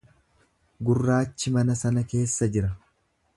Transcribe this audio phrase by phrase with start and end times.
[0.87, 2.73] Gurraachi mana sana keessa jira.